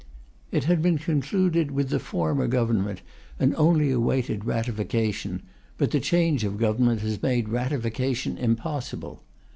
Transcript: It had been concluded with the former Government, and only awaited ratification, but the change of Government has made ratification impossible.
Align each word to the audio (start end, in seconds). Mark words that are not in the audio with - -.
It 0.51 0.63
had 0.63 0.81
been 0.81 0.97
concluded 0.97 1.69
with 1.69 1.89
the 1.89 1.99
former 1.99 2.47
Government, 2.47 3.03
and 3.39 3.53
only 3.55 3.91
awaited 3.91 4.45
ratification, 4.45 5.43
but 5.77 5.91
the 5.91 5.99
change 5.99 6.43
of 6.43 6.57
Government 6.57 7.01
has 7.01 7.21
made 7.21 7.49
ratification 7.49 8.35
impossible. 8.35 9.21